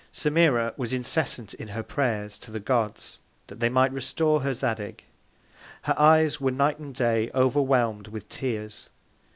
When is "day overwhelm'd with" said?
6.95-8.27